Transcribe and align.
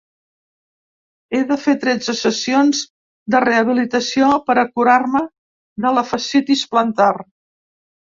He 1.33 1.41
de 1.49 1.57
fer 1.65 1.73
tretze 1.83 2.15
sessions 2.21 2.79
de 3.35 3.41
rehabilitació 3.43 4.31
per 4.47 4.55
curar-me 4.79 5.23
la 5.99 6.05
fascitis 6.15 6.65
plantar. 6.73 7.11